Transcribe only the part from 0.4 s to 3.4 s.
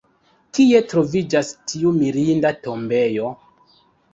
Kie troviĝas tiu mirinda tombejo?